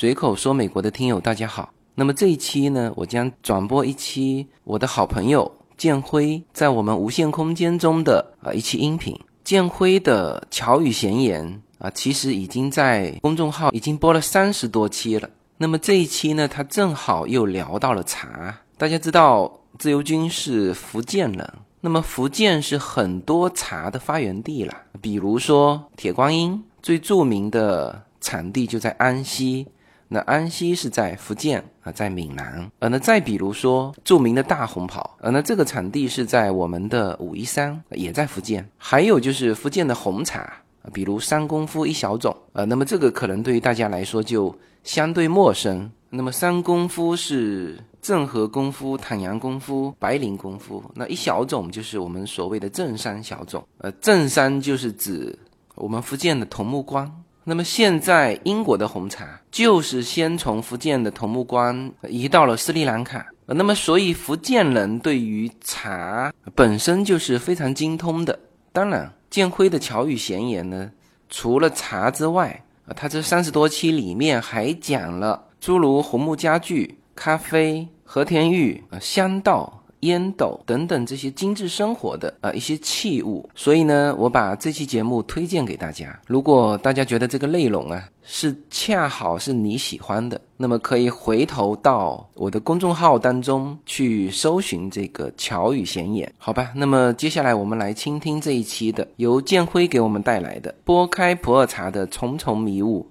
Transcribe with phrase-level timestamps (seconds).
[0.00, 1.74] 随口说美国的听友大家好。
[1.94, 9.14] 那么这一期呢，我将转播一期我的好朋友建辉在我们无限空间中的啊一期音频。
[9.44, 15.28] 建辉的巧语闲言啊，其实已经在公众号已经播了三十多期了。
[15.58, 18.58] 那么这一期呢，他正好又聊到了茶。
[18.78, 24.74] 大家知道自由军是福建人，那么福建是很多茶的发源地了。
[25.02, 29.66] 比如说铁观音，最著名的产地就在安溪。
[30.12, 32.68] 那安溪是在福建啊，在闽南。
[32.80, 38.68] 呃，那再比如说著名的大红袍，呃，那这个产地是在我们的武夷山，也在福建。
[38.76, 40.52] 还有就是福建的红茶，
[40.92, 45.88] 比如三功夫一小种，呃，那么这个可能对于大家来说就相对陌生。
[46.12, 53.64] 那么三功夫是正和功夫、坦阳功夫、白灵功夫，那一小种就是我们所谓的正山小种。
[53.78, 55.38] 呃，正山就是指
[55.76, 57.08] 我们福建的桐木关。
[57.44, 68.38] 那么现在英国的红茶就是先从福建的桐木关移到了斯里兰卡，那么所以福建人对于茶本身就是非常精通的。
[68.72, 70.90] 当然，建辉的巧语闲言呢，
[71.28, 79.79] 除了茶之外，啊，他这三十多期里面还讲了诸如红木家具、咖啡、和田玉、啊香道。
[80.00, 86.18] 烟斗等等这些精致生活的啊一些器物，所以呢，我把这期节目推荐给大家。
[86.26, 96.72] 如果大家觉得这个内容啊是恰好是你喜欢的，那么可以回头到我的公众号当中去搜寻这个巧语闲言，好吧？
[96.74, 103.06] 那么接下来我们来倾听这一期的由建辉给我们带来的拨开普洱茶的重重迷雾。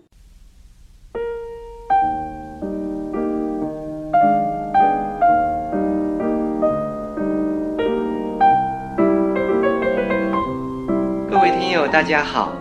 [11.88, 12.56] 大家好，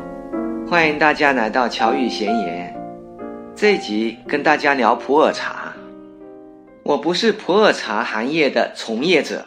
[0.66, 2.74] 欢迎大家来到巧语闲言。
[3.54, 5.74] 这集跟大家聊普洱茶。
[6.82, 9.46] 我不是普洱茶行业的从业者，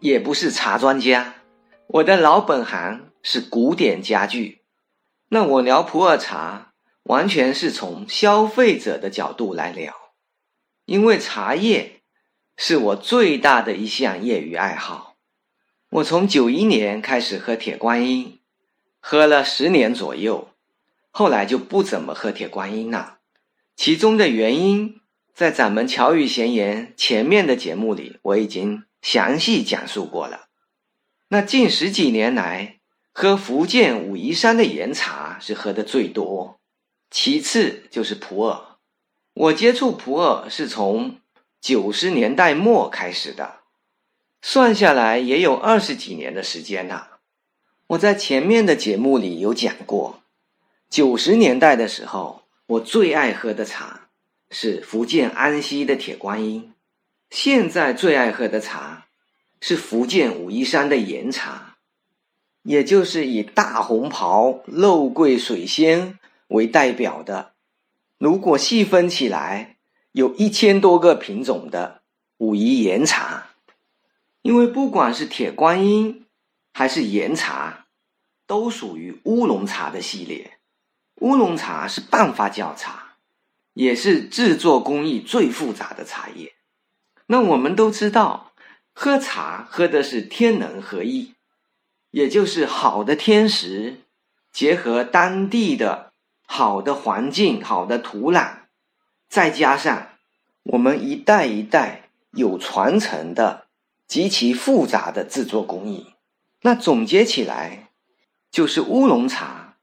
[0.00, 1.34] 也不是茶专家。
[1.86, 4.62] 我的老本行是古典家具。
[5.28, 6.72] 那我聊普洱茶，
[7.04, 9.94] 完全是从消费者的角度来聊，
[10.86, 12.00] 因为茶叶
[12.56, 15.14] 是我最大的一项业余爱好。
[15.90, 18.37] 我从九一年开始喝铁观音。
[19.00, 20.48] 喝了十年左右，
[21.10, 23.18] 后来就不怎么喝铁观音了。
[23.76, 25.00] 其中的原因，
[25.34, 30.48] 在咱们巧语闲言前面的节目里，我已经详细讲述过了。
[31.28, 32.80] 那近十几年来，
[33.12, 36.58] 喝福建武夷山的岩茶是喝的最多，
[37.10, 38.78] 其次就是普洱。
[39.34, 41.20] 我接触普洱是从
[41.60, 43.60] 九十年代末开始的，
[44.42, 47.17] 算下来也有二十几年的时间了。
[47.88, 50.20] 我在前面的节目里有讲过，
[50.90, 54.08] 九十年代的时候，我最爱喝的茶
[54.50, 56.74] 是福建安溪的铁观音。
[57.30, 59.06] 现在最爱喝的茶
[59.62, 61.76] 是福建武夷山的岩茶，
[62.62, 67.52] 也就是以大红袍、肉桂、水仙为代表的。
[68.18, 69.76] 如果细分起来，
[70.12, 72.02] 有一千多个品种的
[72.36, 73.46] 武夷岩茶。
[74.42, 76.26] 因为不管是铁观音。
[76.72, 77.86] 还是岩茶，
[78.46, 80.58] 都属于乌龙茶的系列。
[81.16, 83.16] 乌龙茶是半发酵茶，
[83.74, 86.54] 也是制作工艺最复杂的茶叶。
[87.26, 88.52] 那我们都知道，
[88.94, 91.34] 喝茶喝的是天人合一，
[92.10, 94.02] 也就是好的天时，
[94.52, 96.12] 结合当地的
[96.46, 98.60] 好的环境、好的土壤，
[99.28, 100.10] 再加上
[100.62, 103.66] 我们一代一代有传承的
[104.06, 106.14] 极其复杂的制作工艺。
[106.62, 107.90] 那总结起来，
[108.50, 109.76] 就是乌龙茶，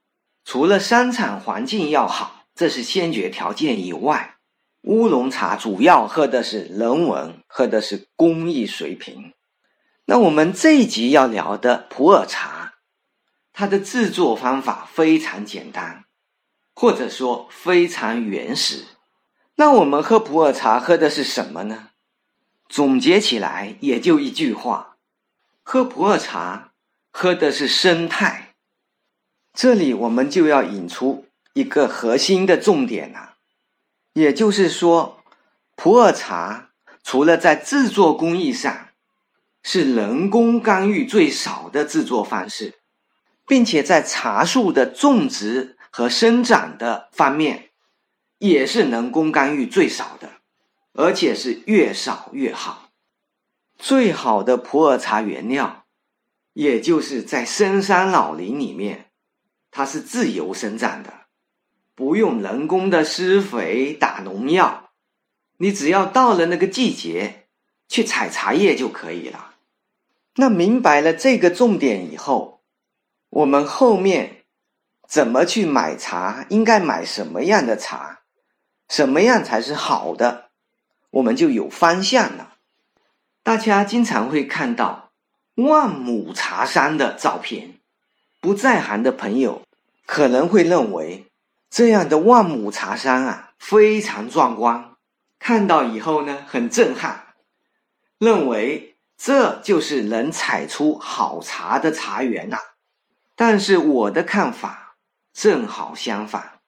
[0.44, 4.36] 除了生产环境要好，这是先决条件以外，
[4.82, 9.32] 乌龙茶主要喝的是人文，喝的是工艺水平。
[10.04, 12.74] 那我们这一集要聊的普洱茶，
[13.52, 16.04] 它的制作方法非常简单，
[16.74, 18.84] 或者说非常原始。
[19.56, 21.88] 那我们喝普洱茶喝的是什么呢？
[22.68, 24.95] 总结起来也就一句话。
[25.68, 26.70] 喝普洱茶，
[27.10, 28.54] 喝的是生态。
[29.52, 33.34] 这里我们就要引出一个核心的重点了，
[34.12, 35.24] 也就是说，
[35.74, 36.70] 普洱茶
[37.02, 38.90] 除了在制作工艺上
[39.64, 42.74] 是人工干预最少的制作方式，
[43.44, 47.70] 并且在茶树的种植和生长的方面
[48.38, 50.30] 也是人工干预最少的，
[50.92, 52.85] 而且是越少越好。
[53.78, 55.84] 最好的普洱茶原料，
[56.54, 59.10] 也就是在深山老林里面，
[59.70, 61.12] 它是自由生长的。
[61.94, 64.90] 不用人工的施肥打农药，
[65.58, 67.46] 你只要到了那个季节
[67.88, 69.54] 去采茶叶就可以了。
[70.34, 72.60] 那明白了这个重点以后，
[73.30, 74.44] 我们后面
[75.08, 78.20] 怎么去买茶，应该买什么样的茶，
[78.88, 80.50] 什么样才是好的，
[81.10, 82.55] 我们就有方向了。
[83.46, 85.12] 大家经常会看到
[85.54, 87.74] 万亩茶山的照片，
[88.40, 89.62] 不在行的朋友
[90.04, 91.26] 可能会认为
[91.70, 94.96] 这样的万亩茶山啊非常壮观，
[95.38, 97.34] 看到以后呢很震撼，
[98.18, 98.94] 认为。
[99.16, 102.58] 这就是能采出好茶的茶园呐，
[103.34, 104.96] 但是我的看法
[105.32, 106.58] 正好相反。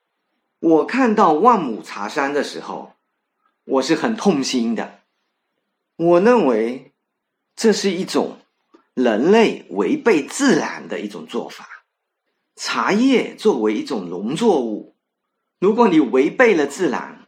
[0.59, 2.95] 我看到万亩茶山的时候，
[3.65, 4.98] 我是很痛心的。
[5.99, 6.95] 我认为
[7.57, 8.39] 这是一种
[8.95, 11.69] 人类违背自然的一种做法。
[12.55, 14.97] 茶叶作为一种农作物，
[15.59, 17.27] 如果你违背了自然，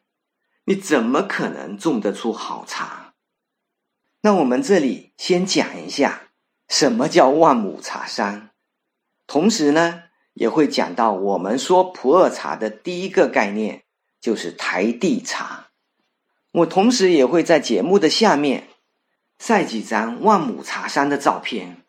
[0.67, 3.15] 你怎么可能种得出好茶？
[4.21, 6.31] 那我们这里先讲一下
[6.69, 8.51] 什么叫万亩茶山，
[9.27, 13.83] 同时呢也会讲到我们说普洱茶的第一个概念
[14.21, 15.70] 就是台地茶。
[16.53, 18.69] 我同时也会在节目的下面
[19.39, 21.83] 晒几张万亩茶山的照片。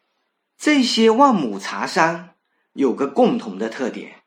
[0.57, 2.35] 这些万亩茶山
[2.73, 4.21] 有个共同的特点，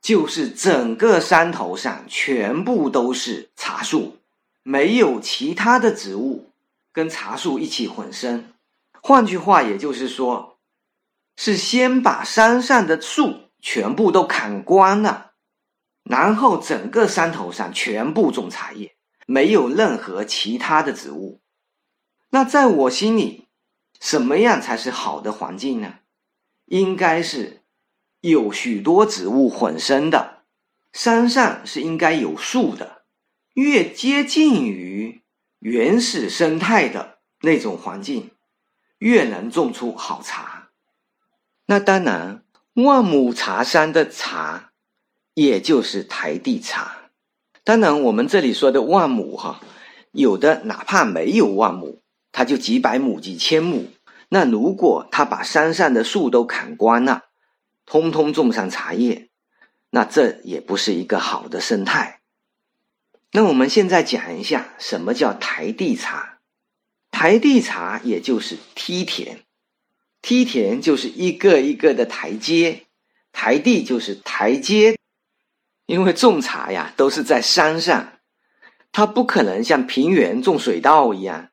[0.00, 4.16] 就是整个山头上全部都是茶树，
[4.64, 6.48] 没有其他的植物。
[6.94, 8.52] 跟茶树一起混生，
[9.00, 10.58] 换句话也就是说，
[11.36, 15.30] 是先把山上的树全部都砍光了，
[16.02, 18.94] 然后整个山头上全部种茶叶，
[19.26, 21.40] 没有任何其他的植物。
[22.30, 23.48] 那在我心里，
[24.00, 26.00] 什么样才是好的环境呢？
[26.66, 27.62] 应该是
[28.20, 30.44] 有许多植物混生的，
[30.92, 33.04] 山上是应该有树的，
[33.54, 35.20] 越接近于。
[35.58, 38.32] 原始生态的那种环境，
[38.98, 40.70] 越能种出好茶。
[41.66, 44.72] 那当然，万亩茶山的茶，
[45.34, 47.01] 也就是台地茶。
[47.64, 49.60] 当然，我们这里说的万亩哈，
[50.10, 53.88] 有的哪怕没有万亩，它就几百亩、几千亩。
[54.28, 57.24] 那如果他把山上的树都砍光了，
[57.86, 59.28] 通通种上茶叶，
[59.90, 62.20] 那这也不是一个好的生态。
[63.30, 66.38] 那我们现在讲一下什么叫台地茶。
[67.10, 69.40] 台地茶也就是梯田，
[70.20, 72.86] 梯田就是一个一个的台阶，
[73.32, 74.96] 台地就是台阶。
[75.92, 78.14] 因为种茶呀都是在山上，
[78.92, 81.50] 它不可能像平原种水稻一样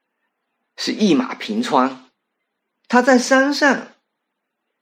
[0.78, 2.06] 是一马平川，
[2.88, 3.88] 它在山上，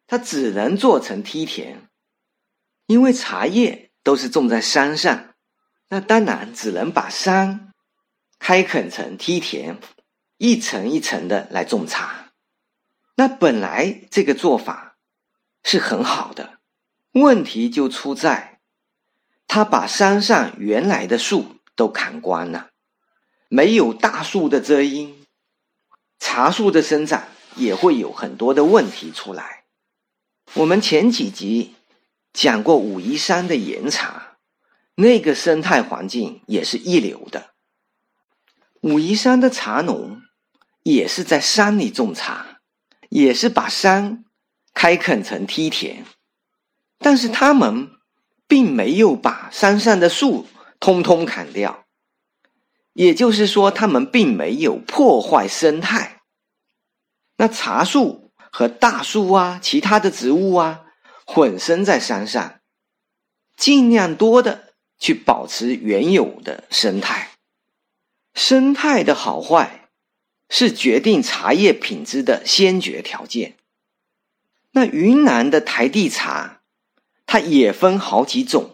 [0.05, 1.89] 它只能做成梯田，
[2.85, 5.33] 因为茶叶都是种在山上。
[5.89, 7.73] 那当然只能把山
[8.37, 9.79] 开垦成梯田，
[10.37, 12.31] 一层一层的来种茶。
[13.15, 14.97] 那本来这个做法
[15.63, 16.59] 是很好的，
[17.13, 18.56] 问题就出在
[19.47, 22.69] 他把山上原来的树都砍光了，
[23.49, 25.25] 没有大树的遮阴，
[26.19, 27.23] 茶树的生长
[27.55, 29.63] 也会有很多的问题出来。
[30.53, 31.75] 我们前几集
[32.33, 34.25] 讲过武夷山的岩茶。
[34.99, 37.51] 那个生态环境也是一流的。
[38.81, 40.23] 武夷山的茶农
[40.81, 42.61] 也是在山里种茶，
[43.09, 44.25] 也是把山
[44.73, 46.03] 开垦成梯田，
[46.97, 47.91] 但是他们
[48.47, 50.47] 并没有把山上的树
[50.79, 51.85] 通通砍掉，
[52.93, 56.21] 也就是说，他们并没有破坏生态。
[57.37, 60.85] 那茶树和大树啊，其他的植物啊，
[61.25, 62.59] 混生在山上，
[63.55, 64.65] 尽量多的。
[64.99, 67.29] 去保持原有的生态，
[68.33, 69.91] 生态的好坏
[70.49, 73.57] 是决定茶叶品质的先决条件。
[74.71, 76.56] 那云南的台地茶，
[77.27, 78.71] 它也分好几种，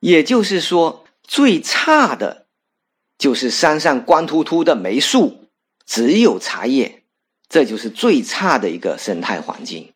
[0.00, 2.46] 也就是说，最差的，
[3.16, 5.48] 就是山上光秃秃的没树，
[5.86, 7.04] 只有茶叶，
[7.48, 9.94] 这就是最差的一个生态环境。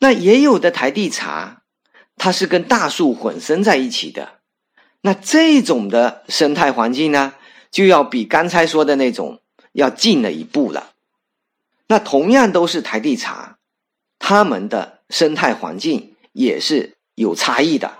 [0.00, 1.62] 那也有的台地茶，
[2.16, 4.40] 它是跟大树混生在一起的。
[5.02, 7.34] 那这种的生态环境呢，
[7.70, 9.40] 就要比刚才说的那种
[9.72, 10.92] 要近了一步了。
[11.88, 13.58] 那同样都是台地茶，
[14.18, 17.98] 它们的生态环境也是有差异的。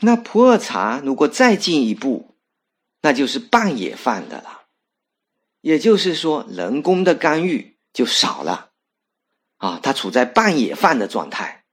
[0.00, 2.34] 那普洱茶如果再进一步，
[3.02, 4.62] 那就是半野放的了，
[5.60, 8.70] 也就是说人工的干预就少了，
[9.56, 11.64] 啊，它处在半野放的状态。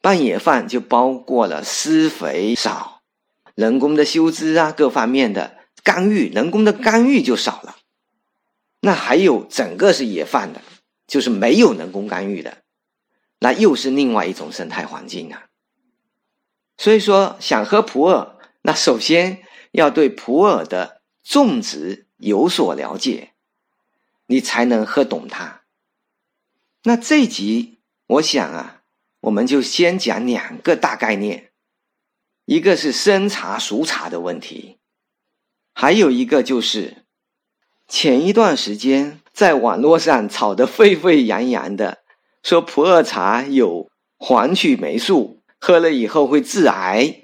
[0.00, 3.02] 半野饭就包括了施肥少、
[3.54, 7.76] 人工的修枝啊各方面的干预，人工的干预就少了。
[8.80, 10.62] 那还有整个是野饭的，
[11.08, 12.58] 就是没有人工干预的，
[13.38, 15.46] 那又是另外一种生态环境啊。
[16.76, 19.42] 所以说，想喝普洱，那首先
[19.72, 23.32] 要对普洱的种植有所了解，
[24.26, 25.62] 你才能喝懂它。
[26.84, 28.82] 那这集我想啊，
[29.20, 31.50] 我们就先讲两个大概念，
[32.44, 34.78] 一个是生茶熟茶的问题，
[35.72, 37.04] 还有一个就是
[37.88, 41.97] 前一段时间在网络上炒得沸沸扬扬的，
[42.42, 45.36] 说普洱茶有黄曲霉素。
[45.60, 47.22] 喝了以后会致癌，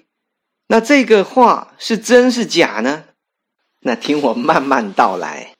[0.66, 3.04] 那这个话是真是假呢？
[3.82, 5.54] 那听我慢慢道来。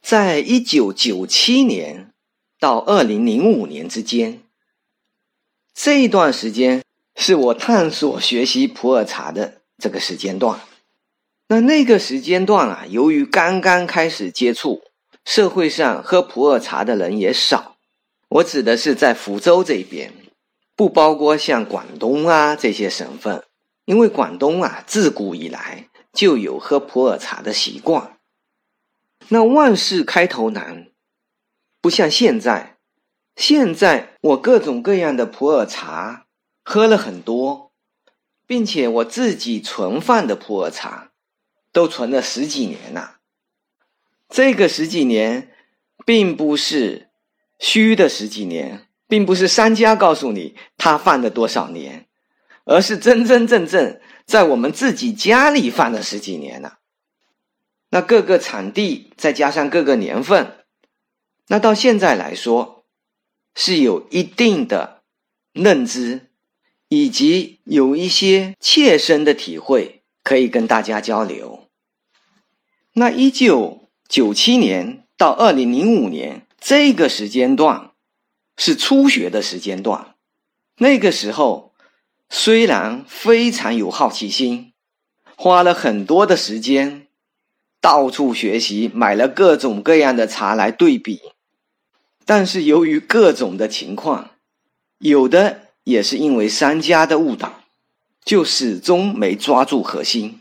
[0.00, 2.10] 在一九九七年
[2.58, 4.40] 到二零零五年之间，
[5.74, 6.82] 这一段时间
[7.16, 10.58] 是我探索学习普洱茶的这个时间段。
[11.48, 14.82] 那那个时间段啊，由于刚刚开始接触，
[15.26, 17.73] 社会上喝普洱茶的人也少。
[18.34, 20.12] 我指的是在福州这边。
[20.76, 23.44] 不包括像广东啊这些省份，
[23.84, 28.18] 因为广东啊自古以来就有喝普洱茶的习惯。
[29.28, 30.88] 那万事开头难，
[31.80, 32.76] 不像现在，
[33.36, 36.26] 现在我各种各样的普洱茶
[36.64, 37.70] 喝了很多，
[38.44, 41.12] 并且我自己存放的普洱茶
[41.70, 43.18] 都存了十几年了。
[44.28, 45.52] 这个十几年，
[46.04, 47.10] 并不是
[47.64, 48.86] 虚的十几年。
[49.06, 52.06] 并不是商家告诉你他放了多少年，
[52.64, 56.78] 而是真真正正在我们自己家里放了十几年了。
[57.90, 60.64] 那各个产地再加上各个年份，
[61.48, 62.86] 那到现在来说
[63.54, 65.02] 是有一定的
[65.52, 66.30] 认知，
[66.88, 71.68] 以及有一些切身的体会可以跟大家交流。
[72.94, 77.90] 那一九九七年到二零零五年这个时间段。
[78.56, 80.14] 是初学的时间段，
[80.76, 81.74] 那个时候
[82.30, 84.72] 虽然非常有好奇心，
[85.34, 87.08] 花了很多的时间，
[87.80, 91.20] 到处学习，买了各种各样的茶来对比，
[92.24, 94.30] 但是由于各种的情况，
[94.98, 97.60] 有的也是因为商家的误导，
[98.24, 100.38] 就始终没抓住核心。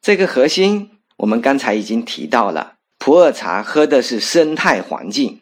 [0.00, 5.40] 这个核心，我们刚才已经提到了，普洱茶喝的是生态环境。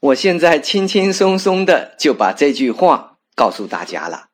[0.00, 4.28] 我现在轻轻松松的就把这句话告诉大家了，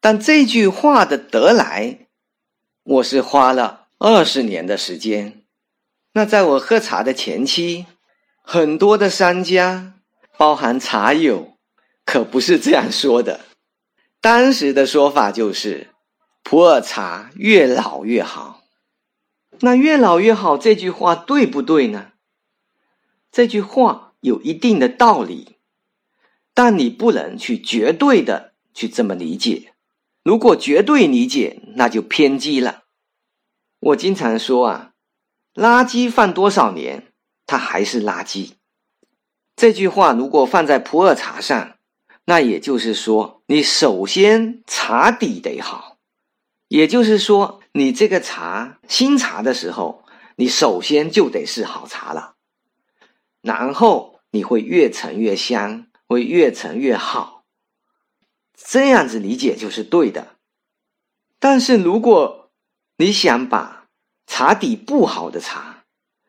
[0.00, 2.06] 但这句话的得来，
[2.84, 5.42] 我是花了二十年的时间。
[6.12, 7.86] 那在我喝茶的前期，
[8.40, 9.94] 很多的商家，
[10.38, 11.58] 包含茶友，
[12.04, 13.40] 可不是这样说的。
[14.20, 15.90] 当时的说法就是，
[16.42, 18.62] 普洱茶越老越好。
[19.60, 22.12] 那越老越好这句话对不对呢？
[23.30, 24.04] 这句话。
[24.20, 25.58] 有一定的道理，
[26.52, 29.74] 但你不能去绝对的去这么理解。
[30.24, 32.84] 如果绝对理解，那就偏激了。
[33.78, 34.92] 我经常说啊，
[35.54, 37.12] 垃圾放多少年，
[37.46, 38.54] 它还是垃圾。
[39.54, 41.76] 这句话如果放在普洱茶上，
[42.24, 45.98] 那也就是说，你首先茶底得好，
[46.66, 50.04] 也就是说，你这个茶新茶的时候，
[50.36, 52.34] 你首先就得是好茶了，
[53.40, 54.14] 然后。
[54.32, 57.44] 你会越陈越香，会越陈越好，
[58.54, 60.36] 这样子理解就是对的。
[61.38, 62.50] 但是如果
[62.98, 63.86] 你想把
[64.26, 65.84] 茶底不好的茶，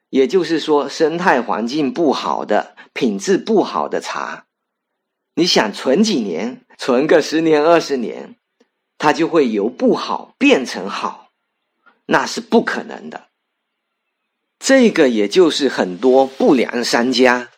[0.10, 4.46] 也就是说生态环境不好的、品质不好的茶，
[5.36, 8.38] 你想存几年，存个十年二十年，
[8.98, 11.27] 它就会由不好变成好，
[12.08, 13.28] 那是不可能的。
[14.60, 17.50] 这个也就是很多不良商家。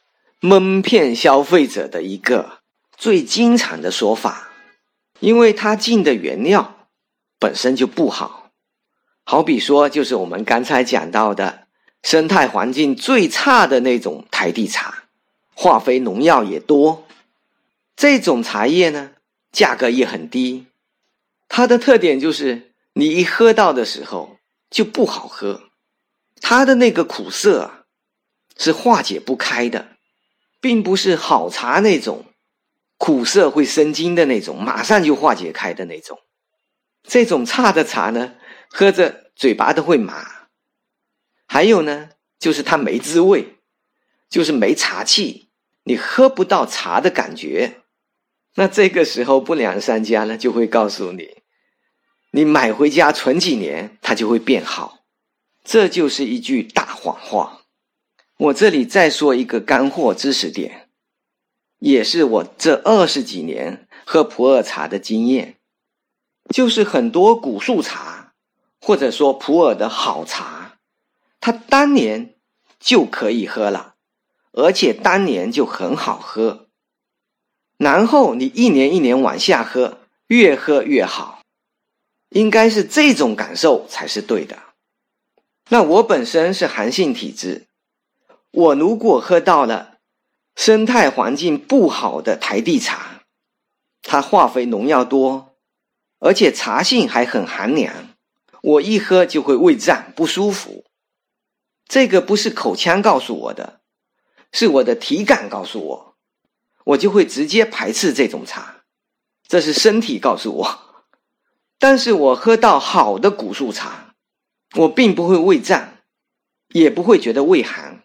[0.42, 2.60] 蒙骗消费者的一个
[2.96, 4.52] 最经常的说法，
[5.20, 6.88] 因为他进的原料
[7.38, 8.50] 本身就不好，
[9.26, 11.68] 好比说就是我们刚才讲到的
[12.04, 15.04] 生态环境最差的那种台地茶，
[15.54, 17.06] 化肥农药也多，
[17.98, 19.12] 这种茶叶呢
[19.52, 20.68] 价格也很低，
[21.50, 24.38] 它的特点就是你一喝到的时候
[24.70, 25.70] 就不好喝，
[26.42, 27.84] 它的那个苦涩啊
[28.58, 29.98] 是化解不开的。
[30.62, 32.26] 并不是好茶那种
[32.98, 36.20] 苦涩会生津的那种，马上就化解开的那种。
[37.04, 38.36] 这种差的茶呢，
[38.70, 40.50] 喝着嘴巴都会麻。
[41.48, 43.56] 还有呢，就是它没滋味，
[44.30, 45.50] 就是没茶气，
[45.84, 47.84] 你喝不到茶的感觉。
[48.56, 51.39] 那这个时候不良商家呢就会告诉你，
[52.32, 55.00] 你买回家存几年，它就会变好。
[55.64, 57.62] 这就是一句大谎话。
[58.38, 60.90] 我这里再说一个干货知识点，
[61.80, 65.58] 也是我这二十几年喝普洱茶的经验，
[66.50, 68.34] 就是很多古树茶，
[68.80, 70.78] 或者说普洱的好茶，
[71.42, 72.36] 它当年
[72.80, 73.96] 就可以喝了，
[74.54, 76.68] 而且当年就很好喝。
[77.78, 81.39] 然后你一年一年往下喝，越喝越好，
[82.30, 84.58] 应该是这种感受才是对的。
[85.70, 87.68] 那我本身是寒性体质，
[88.52, 89.98] 我如果喝到了
[90.56, 93.22] 生态环境不好的台地茶，
[94.02, 95.56] 它化肥农药多，
[96.20, 98.10] 而且茶性还很寒凉，
[98.62, 100.86] 我一喝就会胃胀不舒服。
[101.88, 103.82] 这个不是口腔告诉我的，
[104.52, 106.16] 是我的体感告诉我，
[106.86, 108.84] 我就会直接排斥这种茶，
[109.48, 110.89] 这是身体告诉我。
[111.80, 114.06] 但是我喝到好的古树茶。
[114.76, 115.94] 我并不会胃胀，
[116.68, 118.04] 也不会觉得胃寒，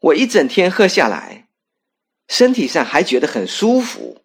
[0.00, 1.48] 我一整天喝下来，
[2.28, 4.22] 身体上还觉得很舒服。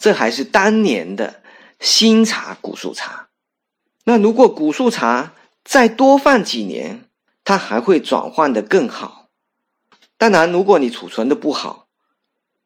[0.00, 1.44] 这还是当年的
[1.78, 3.28] 新茶古树茶。
[4.02, 5.32] 那如果古树茶
[5.62, 7.04] 再多放几年，
[7.44, 9.28] 它还会转换的更好。
[10.16, 11.86] 当然，如果你储存的不好，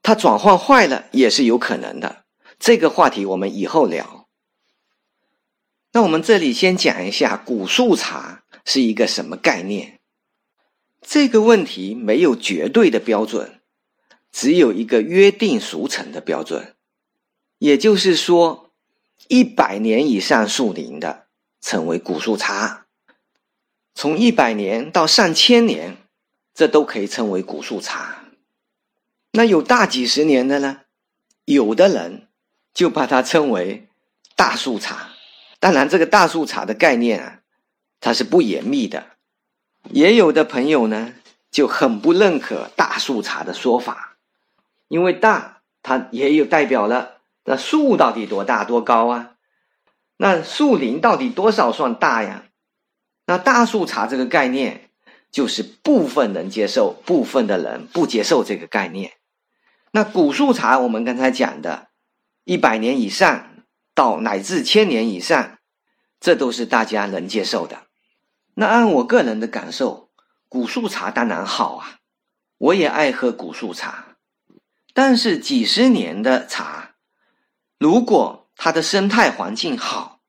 [0.02, 2.25] 它转换坏了也是有可能的。
[2.59, 4.22] 这个话题我们以后聊。
[5.93, 10.01] 那我们这里先讲一下古树茶是一个什么概念。
[11.01, 13.61] 这个问题没有绝对的标准，
[14.31, 16.75] 只有一个约定俗成的标准。
[17.59, 18.71] 也就是说，
[19.29, 21.27] 一百年以上树龄的
[21.61, 22.87] 称为古树茶，
[23.95, 25.99] 从一百年到上千年，
[26.55, 28.25] 这都可以称为古树茶。
[29.33, 30.81] 那有大几十年的呢？
[31.45, 32.29] 有的人
[32.73, 33.89] 就把它称为
[34.35, 35.12] 大树茶。
[35.62, 37.38] 当然，这个大树茶的概念啊，
[38.00, 39.11] 它是不严密的。
[39.90, 41.12] 也有的朋友呢，
[41.52, 44.17] 就很不认可大树茶的说法，
[44.89, 49.37] 因为大它也有代表了那树到底多大多高啊？
[50.17, 52.47] 那树林到底多少算大呀？
[53.26, 54.91] 那大树茶这个概念，
[55.30, 59.13] 就是部分人接受，部分的人不接受这个概念。
[59.93, 61.87] 那古树茶，我们刚才讲的，
[62.43, 63.50] 一百年以上。
[63.95, 65.59] 到乃至千年以上，
[66.21, 67.87] 这都是大家能接受的。
[68.55, 70.11] 那按我个人的感受，
[70.49, 72.00] 古树茶当然好啊，
[72.59, 74.17] 我也爱喝古树茶。
[74.95, 76.97] 但是几十年的茶，
[77.78, 80.21] 如果它的生态环境好，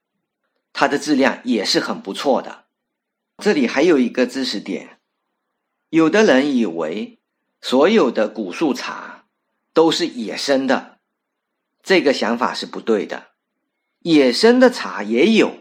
[0.71, 2.63] 它的质量也是很不错的。
[3.37, 4.99] 这里还有一个知识点：
[5.89, 7.19] 有的人以为
[7.61, 9.25] 所有的古树茶
[9.73, 10.99] 都是野生的，
[11.81, 13.32] 这个想法是不对的。
[14.03, 15.57] 野生的茶也有，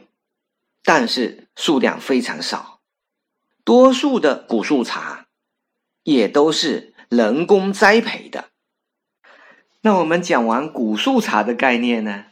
[0.84, 2.80] 但是数量非常少。
[3.64, 5.28] 多数的古树茶
[6.02, 8.50] 也都是人工栽培的。
[9.82, 12.24] 那我们讲完古树茶的概念呢，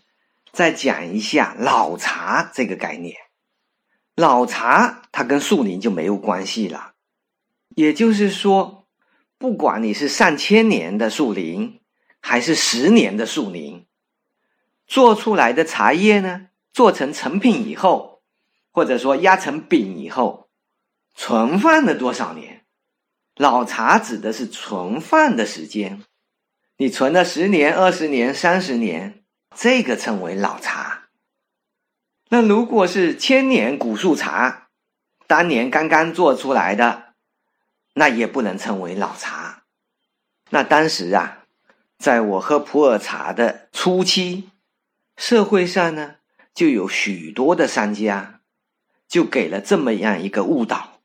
[0.51, 3.15] 再讲一下老茶这个概念。
[4.17, 6.95] 老茶它跟树林就没有关系了，
[7.77, 8.89] 也就是说，
[9.39, 11.81] 不管你是上千年的树林，
[12.21, 13.87] 还是十年的树林。
[14.91, 18.23] 做出来的茶叶呢，做成成品以后，
[18.73, 20.49] 或者说压成饼以后，
[21.15, 22.65] 存放了多少年？
[23.37, 26.03] 老茶指的是存放的时间，
[26.79, 29.23] 你存了十年、二十年、三十年，
[29.55, 31.05] 这个称为老茶。
[32.31, 34.71] 那如果是千年古树茶，
[35.29, 37.15] 当年刚刚做出来的，
[37.95, 39.63] 那也不能称为老茶。
[40.49, 41.45] 那当时啊，
[41.97, 44.50] 在我喝普洱茶的初期。
[45.21, 46.15] 社会上呢，
[46.55, 48.41] 就有许多的商家，
[49.07, 51.03] 就给了这么样一个误导，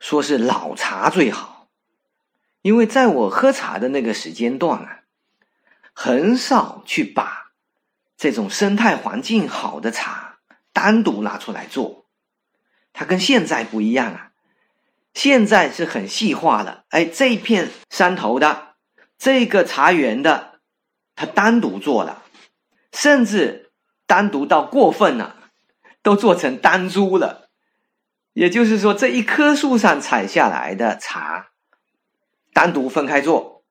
[0.00, 1.68] 说是老茶最好，
[2.62, 5.02] 因为在我喝茶的那个时间段啊，
[5.92, 7.52] 很少去把
[8.16, 10.38] 这种生态环境好的茶
[10.72, 12.04] 单独拿出来做，
[12.92, 14.32] 它跟现在不一样啊，
[15.14, 18.74] 现在是很细化了，哎，这片山头的
[19.16, 20.58] 这个茶园的，
[21.14, 22.24] 它单独做了。
[22.96, 23.70] 甚至
[24.06, 25.36] 单独到过分了，
[26.02, 27.50] 都做成单株了。
[28.32, 31.50] 也就是说，这一棵树上采下来的茶，
[32.54, 33.64] 单独分开做，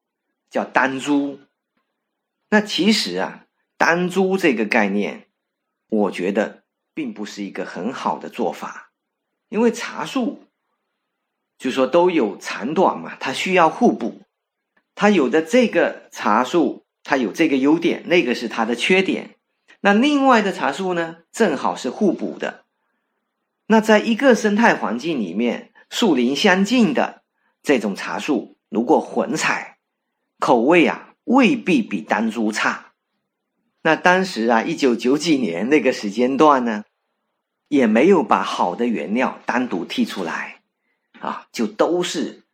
[0.52, 1.40] 叫单株。
[2.50, 5.28] 那其实啊，单株这个概念，
[5.88, 8.92] 我觉得并不是一个很好的做法，
[9.50, 10.44] 因为茶树
[11.58, 14.22] 就说都有长短嘛，它需要互补。
[14.94, 19.36] 它有的这个茶树它有这个优点，那个是它的缺点。
[19.82, 22.66] 那另外的茶树呢，正好是互补的。
[23.68, 27.22] 那在一个生态环境里面，树林相近的
[27.62, 29.78] 这种茶树，如果混采，
[30.40, 32.94] 口味啊未必比单株差。
[33.84, 36.86] 那当时啊，一九九几年那个时间段呢，
[37.68, 40.62] 也没有把好的原料单独剔出来，
[41.20, 42.46] 啊，就都是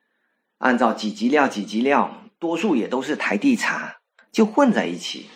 [0.57, 4.00] 按照几级料几级料，多数也都是台地茶，
[4.31, 5.29] 就混在一起。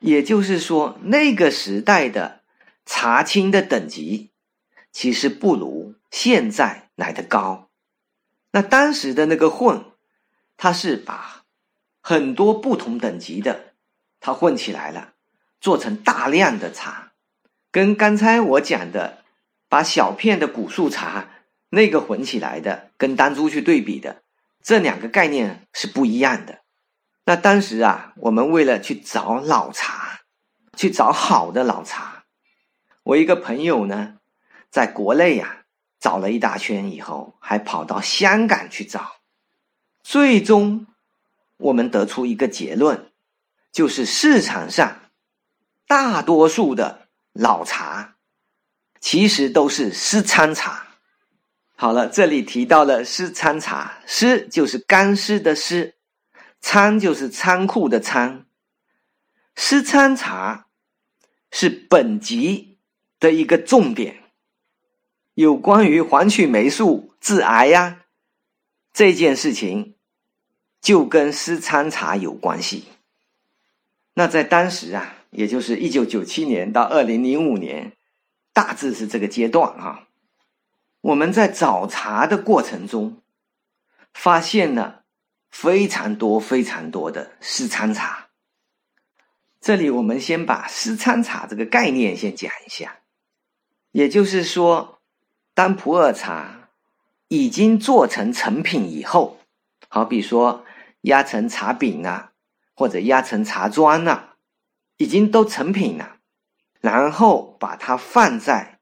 [0.00, 2.42] 也就是说，那个时代的
[2.86, 4.30] 茶青的等级，
[4.92, 7.68] 其实不如现在来的高。
[8.52, 9.84] 那当时的那个混，
[10.56, 11.44] 它是把
[12.00, 13.74] 很多不同等级的，
[14.20, 15.14] 它混起来了，
[15.60, 17.12] 做成大量的茶，
[17.72, 19.24] 跟刚才我讲的
[19.68, 21.28] 把小片的古树茶
[21.70, 24.22] 那个混起来的，跟单株去对比的，
[24.62, 26.60] 这两个概念是不一样的。
[27.28, 30.20] 那当时啊，我们为了去找老茶，
[30.78, 32.24] 去找好的老茶，
[33.02, 34.14] 我一个朋友呢，
[34.70, 35.66] 在国内呀
[36.00, 39.16] 找了一大圈以后，还跑到香港去找，
[40.02, 40.86] 最终
[41.58, 43.12] 我们得出一个结论，
[43.70, 45.10] 就是市场上
[45.86, 48.14] 大多数的老茶，
[49.00, 50.86] 其实都是湿仓茶。
[51.76, 55.96] 好了，这里提到了湿仓茶，湿就是干湿的湿。
[56.60, 58.44] 仓就是仓库的仓，
[59.54, 60.66] 湿仓茶
[61.50, 62.78] 是本集
[63.18, 64.24] 的一个重点。
[65.34, 68.06] 有关于黄曲霉素致癌呀
[68.92, 69.94] 这件事情，
[70.80, 72.84] 就跟湿仓茶有关系。
[74.14, 77.92] 那在当时啊，也就是一九九七年到二零零五年，
[78.52, 80.08] 大致是这个阶段啊。
[81.00, 83.22] 我们在找茶的过程中，
[84.12, 85.04] 发现了。
[85.50, 88.28] 非常多、非常多的湿仓茶。
[89.60, 93.00] 这里我们先把湿仓茶这个概念先讲一下，
[93.90, 95.00] 也就是说，
[95.52, 96.68] 当普洱茶
[97.26, 99.40] 已经做成成品以后，
[99.88, 100.64] 好比说
[101.02, 102.32] 压成茶饼啊，
[102.74, 104.36] 或者压成茶砖啊，
[104.96, 106.18] 已经都成品了，
[106.80, 108.78] 然后把它放在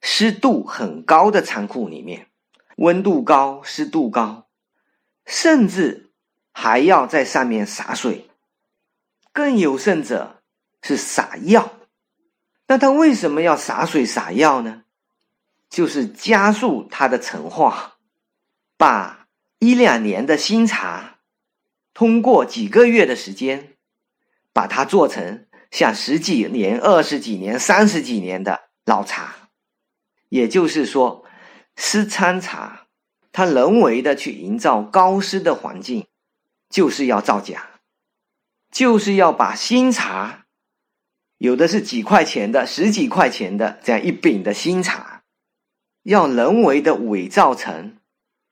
[0.00, 2.28] 湿度很高的仓库里面，
[2.76, 4.47] 温度高、湿度高。
[5.28, 6.08] 甚至
[6.52, 8.30] 还要在上面洒水，
[9.30, 10.42] 更有甚者
[10.82, 11.74] 是撒药。
[12.66, 14.84] 那他为什么要洒水洒药呢？
[15.68, 17.98] 就是加速它的陈化，
[18.78, 19.26] 把
[19.58, 21.18] 一两年的新茶，
[21.92, 23.74] 通过几个月的时间，
[24.54, 29.50] 把它做成像十几年、二十几年、三十几年的老茶。
[30.30, 31.26] 也就是说，
[31.76, 32.87] 湿仓茶。
[33.38, 36.08] 他人为的去营造高湿的环境，
[36.68, 37.78] 就是要造假，
[38.68, 40.46] 就是要把新茶，
[41.36, 45.22] 有的是几块钱的、十几块钱的这样一饼的新茶，
[46.02, 47.98] 要人为的伪造成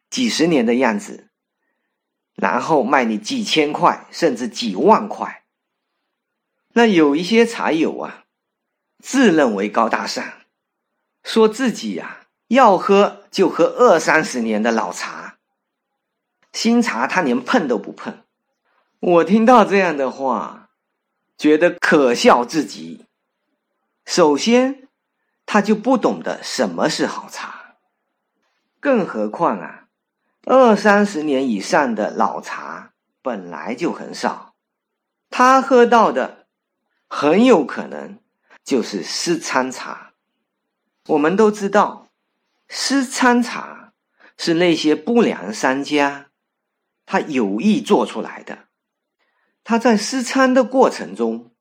[0.09, 1.31] 几十年的样子，
[2.37, 5.42] 然后卖你几千块甚至几万块。
[6.75, 8.27] 那有一些茶友啊，
[9.03, 10.25] 自认为高大上，
[11.25, 12.26] 说自己呀。
[12.49, 15.37] 要喝就喝二三十年的老茶，
[16.53, 18.23] 新茶他连碰都不碰。
[19.01, 20.71] 我听到这样的话，
[21.37, 23.07] 觉得可笑至极。
[24.05, 24.89] 首先，
[25.45, 27.77] 他就不懂得什么是好茶，
[28.79, 29.89] 更何况啊，
[30.45, 34.55] 二三十年以上的老茶本来就很少，
[35.31, 36.47] 他喝到的
[37.09, 38.21] 很有可能
[38.63, 40.13] 就是湿仓茶。
[41.09, 42.06] 我们都知道。
[42.68, 43.92] 私仓茶
[44.37, 46.26] 是那些不良商家
[47.07, 48.66] 他有意做出来的，
[49.62, 51.52] 他在私仓的过程中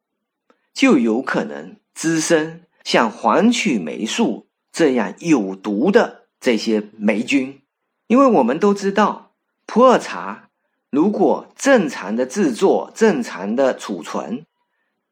[0.74, 7.62] 就有可能滋生像黄曲霉素这样有毒的这些霉菌，
[8.08, 9.32] 因为我们都知道，
[9.66, 10.50] 普洱茶
[10.90, 14.46] 如果正常的制作、正常的储存，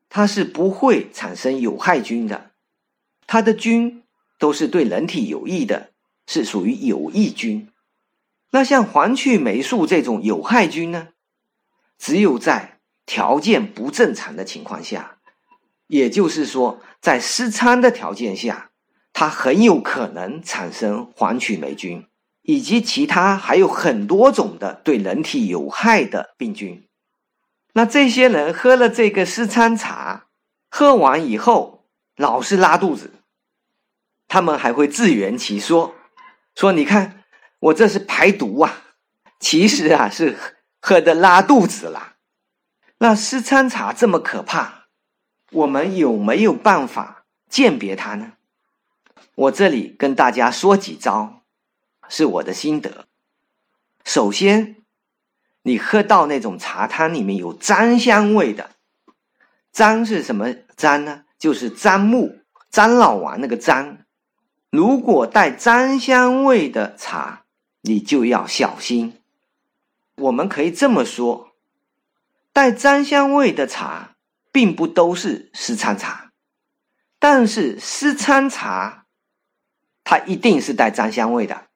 [0.09, 2.51] 它是不会产生有害菌的，
[3.25, 4.02] 它的菌。
[4.43, 5.91] 都是对人体有益的，
[6.27, 7.69] 是属于有益菌。
[8.51, 11.07] 那像黄曲霉素这种有害菌呢，
[11.97, 15.15] 只有在条件不正常的情况下，
[15.87, 18.71] 也就是说在失仓的条件下，
[19.13, 22.05] 它很有可能产生黄曲霉菌，
[22.41, 26.83] 以及其他还有很多种的对人体有害的病菌。
[27.75, 30.25] 那这些人喝了这个失仓茶，
[30.69, 31.85] 喝完以后
[32.17, 33.09] 老是拉肚子。
[34.33, 35.93] 他们还会自圆其说，
[36.55, 37.23] 说：“你看，
[37.59, 38.81] 我这是排毒啊，
[39.39, 40.35] 其实啊是
[40.81, 42.15] 喝的拉肚子啦。”
[42.97, 44.85] 那湿参茶这么可怕，
[45.51, 48.33] 我们有没有办法鉴别它呢？
[49.35, 51.43] 我这里跟大家说几招，
[52.09, 53.05] 是我的心得。
[54.03, 54.77] 首先，
[55.61, 58.71] 你喝到那种茶汤里面有樟香味的，
[59.71, 61.25] 樟是什么樟呢？
[61.37, 62.39] 就是樟木、
[62.71, 63.99] 樟脑丸那个樟。
[64.73, 67.43] 如果带脏香味的茶，
[67.81, 69.21] 你就要小心。
[70.15, 71.51] 我们可以这么说，
[72.51, 74.15] 带脏香味的茶
[74.51, 76.31] 并不都是湿参茶，
[77.19, 79.05] 但是湿参茶
[80.03, 81.67] 它一定是带脏香味的。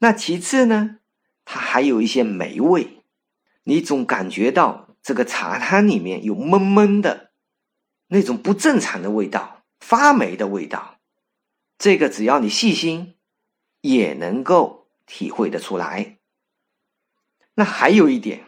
[0.00, 0.98] 那其次呢，
[1.46, 3.02] 它还有一些霉味，
[3.62, 7.30] 你总感觉到这个茶汤里面有闷闷的
[8.08, 10.93] 那种不正常的味道，发霉的味道。
[11.78, 13.16] 这个只要你细心，
[13.80, 16.18] 也能够体会得出来。
[17.54, 18.44] 那还有一点，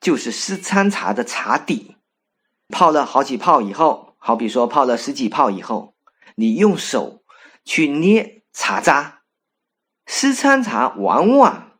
[0.00, 1.96] 就是湿参茶的茶底，
[2.68, 5.94] 泡了好几泡以后，好比说泡了十几泡以后，
[6.34, 7.22] 你用手
[7.64, 9.22] 去捏茶渣，
[10.06, 11.78] 湿参茶往往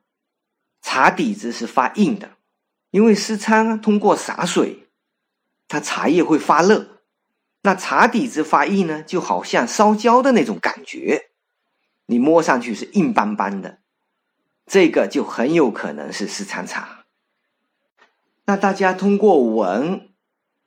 [0.80, 2.36] 茶底子是发硬的，
[2.90, 4.88] 因为湿参通过洒水，
[5.68, 6.99] 它茶叶会发热。
[7.62, 11.30] 那茶底子发硬呢，就好像烧焦的那种感觉，
[12.06, 13.78] 你摸上去是硬邦邦的，
[14.66, 17.04] 这个就很有可能是湿参茶。
[18.46, 20.08] 那大家通过闻、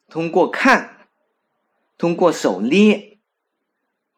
[0.07, 1.07] 通过看、
[1.97, 3.17] 通过手捏，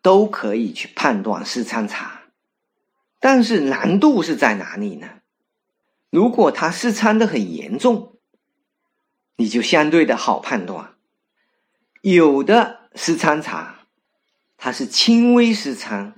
[0.02, 2.24] 都可以去判断湿参茶。
[3.20, 5.22] 但是难度是在哪里呢？
[6.10, 8.18] 如果它湿参的很严重，
[9.38, 10.95] 你就相对的好判断。
[12.06, 13.80] 有的湿参茶，
[14.58, 16.14] 它是轻微湿参；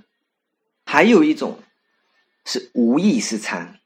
[0.86, 1.64] 还有一种
[2.44, 3.80] 是无意湿参，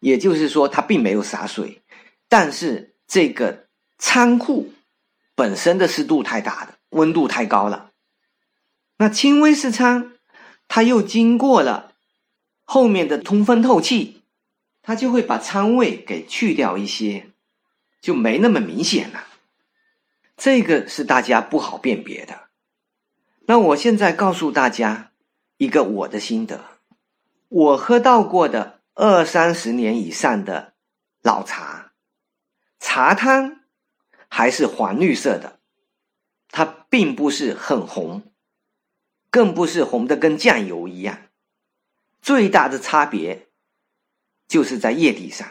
[0.00, 1.82] 也就是说它并没有洒水，
[2.26, 3.66] 但是这个
[3.98, 4.72] 仓库
[5.34, 7.90] 本身的湿度太大了，温度太高了。
[8.96, 10.14] 那轻微湿参，
[10.68, 11.92] 它又经过了
[12.64, 14.22] 后面的通风透气，
[14.80, 17.26] 它就会把仓味给去掉一些，
[18.00, 19.28] 就没那么明显了。
[20.36, 22.48] 这个是大家不好辨别的。
[23.46, 25.12] 那我现在告诉大家
[25.56, 26.64] 一个我的心得：
[27.48, 30.74] 我喝到过的二三十年以上的
[31.22, 31.92] 老茶，
[32.78, 33.60] 茶汤
[34.28, 35.60] 还是黄绿色的，
[36.48, 38.32] 它并不是很红，
[39.30, 41.28] 更不是红的跟酱油一样。
[42.20, 43.48] 最大的差别
[44.48, 45.48] 就是在叶底上。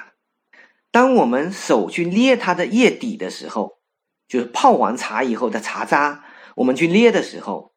[0.92, 3.80] 当我们手去捏它的叶底的时候，
[4.28, 6.24] 就是泡完茶以后的茶渣，
[6.56, 7.74] 我们去捏的时候，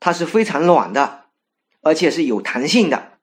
[0.00, 1.26] 它是非常软的，
[1.82, 3.18] 而且是有弹性的。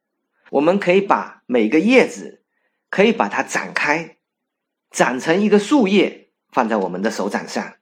[0.52, 2.44] 我们可以把每个叶子，
[2.90, 4.18] 可以把它展开，
[4.90, 7.74] 展成一个树叶，放在我们的手掌上。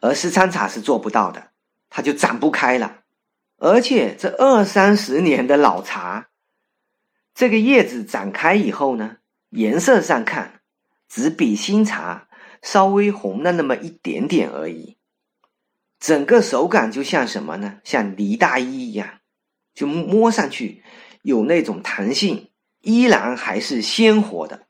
[0.00, 1.50] 而湿参茶是做不到的，
[1.88, 3.00] 它就展不开了。
[3.58, 6.28] 而且这二三十年的老茶，
[7.34, 9.18] 这个叶子展开以后呢，
[9.50, 10.62] 颜色上看，
[11.08, 12.28] 只比新茶。
[12.62, 14.96] 稍微红了那么一点点而已，
[15.98, 17.80] 整个手感就像什么呢？
[17.82, 19.18] 像呢大衣一样，
[19.74, 20.84] 就摸上去
[21.22, 24.68] 有那种弹性，依然还是鲜活的。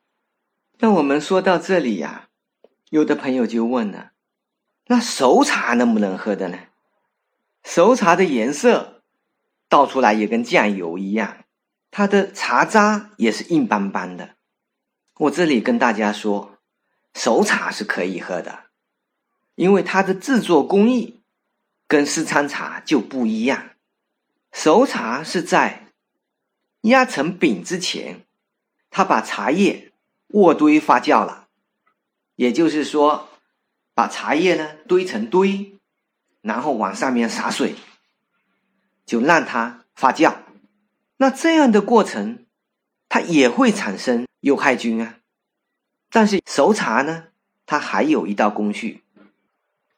[0.78, 2.28] 那我们说到这里呀，
[2.88, 4.12] 有的朋友就问了：
[4.86, 6.58] 那熟茶能不能喝的呢？
[7.62, 9.02] 熟茶的颜色
[9.68, 11.44] 倒出来也跟酱油一样，
[11.90, 14.36] 它的茶渣也是硬邦邦的。
[15.18, 16.51] 我这里跟大家说。
[17.14, 18.64] 熟茶是可以喝的，
[19.54, 21.20] 因为它的制作工艺
[21.86, 23.70] 跟湿参茶就不一样。
[24.52, 25.86] 熟茶是在
[26.82, 28.24] 压成饼之前，
[28.90, 29.92] 他把茶叶
[30.28, 31.48] 卧堆发酵了，
[32.36, 33.28] 也就是说，
[33.94, 35.78] 把茶叶呢堆成堆，
[36.40, 37.76] 然后往上面洒水，
[39.06, 40.36] 就让它发酵。
[41.18, 42.44] 那这样的过程，
[43.08, 45.18] 它也会产生有害菌啊。
[46.14, 47.28] 但是熟茶呢，
[47.64, 49.02] 它还有一道工序，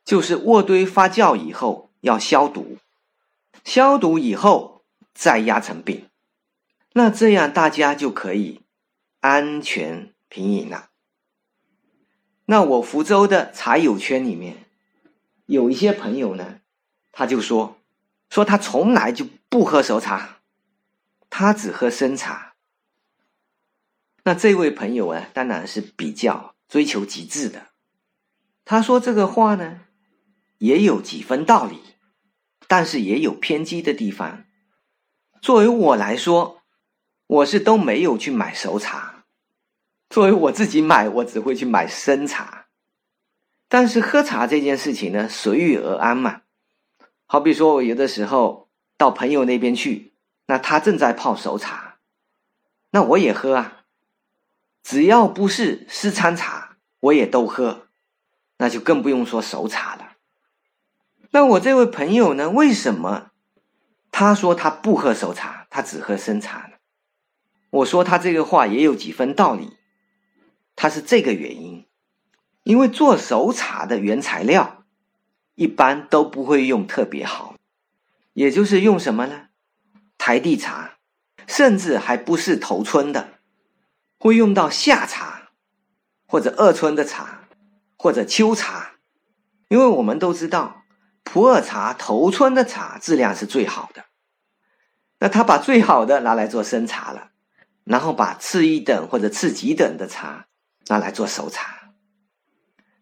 [0.05, 2.79] 就是卧堆发酵以后要消毒，
[3.65, 6.09] 消毒以后再压成饼，
[6.93, 8.63] 那这样大家就可以
[9.19, 10.91] 安全品饮了。
[12.45, 14.67] 那我福州的茶友圈里面
[15.47, 16.61] 有一些朋友呢，
[17.11, 17.77] 他就说，
[18.31, 20.39] 说他从来就不喝熟茶，
[21.29, 22.54] 他只喝生茶。
[24.25, 27.69] 那这位朋友啊，当然是比较追求极致的。
[28.65, 29.83] 他说这个话呢，
[30.59, 31.81] 也有几分道理，
[32.67, 34.45] 但是也有偏激的地方。
[35.43, 36.63] 作为我来说，
[37.27, 39.27] 我是都没有去买熟茶。
[40.09, 42.69] 作为我自己买，我只会去买生茶，
[43.69, 46.43] 但是喝茶这件事情呢，随遇而安嘛。
[47.27, 50.15] 好比说我有的时候到朋友那边去，
[50.47, 51.99] 那他正在泡熟茶，
[52.93, 53.84] 那我也喝啊。
[54.85, 57.89] 只要不是私餐茶，我也都喝，
[58.59, 60.13] 那就更不用说熟茶了。
[61.31, 63.31] 那我这位朋友呢，为什么
[64.13, 66.77] 他说他不喝熟茶，他只喝生茶呢？
[67.71, 69.79] 我说他这个话也有几分道理，
[70.77, 71.87] 他是这个原因，
[72.63, 74.85] 因为做熟茶的原材料
[75.55, 77.57] 一般都不会用特别好，
[78.35, 79.47] 也就是用什么呢？
[80.19, 80.99] 台地茶，
[81.47, 83.39] 甚至还不是头村的，
[84.25, 85.51] 会用到夏茶，
[86.27, 87.41] 或者二春的茶，
[87.99, 88.93] 或者秋茶，
[89.69, 90.85] 因为我们都知道
[91.25, 94.07] 普洱茶头春的茶质量是最好的，
[95.19, 97.33] 那他把最好的拿来做生茶了。
[97.85, 100.47] 然后把次一等或者次几等的茶
[100.87, 101.91] 拿来做熟茶，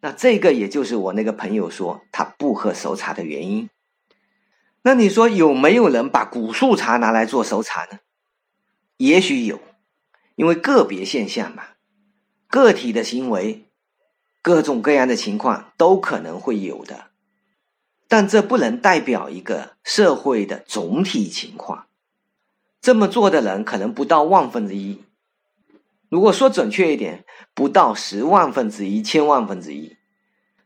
[0.01, 3.71] 那这个也就是我那个朋友说他不喝熟茶的原因。
[4.83, 8.01] 那你说有没有人把古树茶拿来做熟茶呢？
[8.97, 9.61] 也许有，
[10.35, 11.63] 因为个别现象嘛，
[12.49, 13.65] 个体的行为，
[14.41, 17.11] 各种各样的情况都可能会有的，
[18.09, 21.87] 但这不能代表一个社会的总体情况。
[22.81, 25.05] 这么做的人可能不到万分之一，
[26.09, 29.97] 如果说准确一点，不到十万分之一、千万分之一。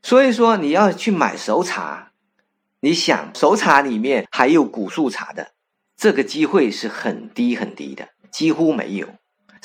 [0.03, 2.13] 所以说，你要去买熟茶，
[2.81, 5.53] 你想熟茶里面还有古树茶的，
[5.97, 9.09] 这个机会是很低很低的，几乎没有。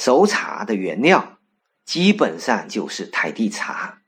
[0.02, 1.38] 熟茶的原料
[1.86, 4.00] 基本上就是台地茶，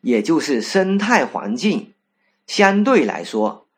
[0.00, 1.94] 也就是生态环境
[2.48, 3.68] 相对来说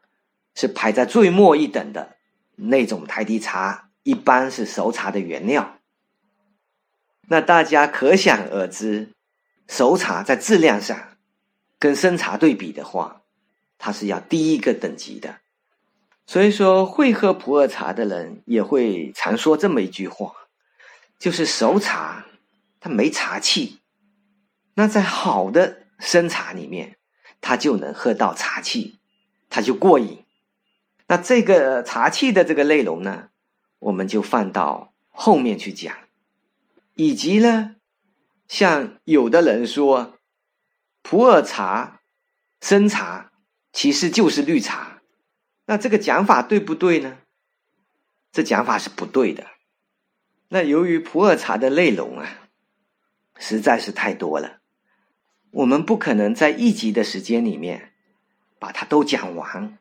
[0.55, 2.17] 是排在最末一等的
[2.57, 3.91] 那种台地茶。
[4.03, 5.81] 一般是熟茶的原料，
[7.29, 9.11] 那大家可想而知，
[9.67, 10.99] 熟茶在质量上
[11.79, 13.21] 跟生茶对比的话，
[13.77, 15.41] 它是要低一个等级的。
[16.27, 20.33] 所以说，会喝普洱茶的人也会常说这么一句话，
[21.19, 22.27] 就是熟茶
[22.81, 23.81] 它没茶气，
[24.75, 26.97] 那在好的生茶里面，
[27.41, 29.01] 它就能喝到茶气，
[29.51, 30.25] 它就过瘾。
[31.09, 33.31] 那这个茶气的这个内容呢？
[33.81, 35.97] 我们就放到后面去讲，
[36.95, 37.77] 以及呢，
[38.47, 40.19] 像有的人说，
[41.03, 42.01] 普洱茶、
[42.61, 43.33] 生茶
[43.73, 45.01] 其实就是绿茶，
[45.67, 47.19] 那这个讲法对不对呢？
[48.33, 49.47] 这讲法是不对的。
[50.51, 52.49] 那由于普洱茶的内容啊，
[53.37, 54.61] 实在是太多了，
[55.51, 57.93] 我们不可能在一集的时间里面
[58.59, 59.77] 把它都讲完。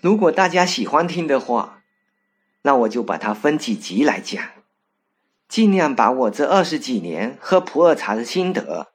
[0.00, 1.82] 如果大家喜欢听的话，
[2.62, 4.42] 那我就把它分几集来讲，
[5.48, 8.92] 尽量把我这二十几年喝普洱茶的心得，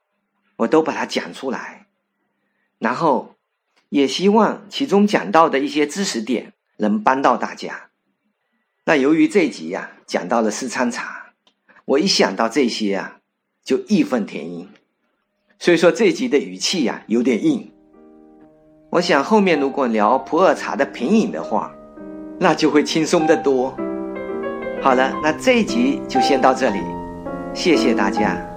[0.56, 1.86] 我都把它讲出来，
[2.78, 3.36] 然后
[3.90, 7.90] 也希望其中讲到的一些知识点能帮到大家。
[8.84, 11.32] 那由于这集呀讲到了四川茶，
[11.84, 13.18] 我一想到这些啊
[13.64, 14.68] 就义愤填膺，
[15.58, 17.72] 所以说这集的语气呀有点硬。
[18.90, 21.74] 我想后面如果聊普洱茶的品饮的话。
[22.36, 23.70] 那就会轻松的多。
[24.82, 26.80] 好了，那这一集就先到这里，
[27.54, 28.53] 谢谢大家。